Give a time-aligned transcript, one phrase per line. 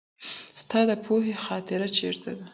[0.61, 2.45] ستا د پوهنځي خاطرې چیرته دي؟